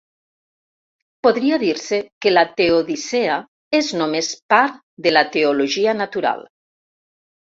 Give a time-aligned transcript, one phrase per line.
[1.27, 3.35] Podria dir-se que la teodicea
[3.81, 6.41] és només part de la teologia natural.